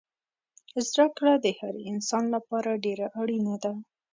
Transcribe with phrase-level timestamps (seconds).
[0.87, 3.73] زده کړه دهر انسان لپاره دیره اړینه ده